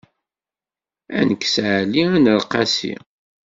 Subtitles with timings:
[1.17, 2.93] Ad nekkes Ɛli, ad nerr Qasi.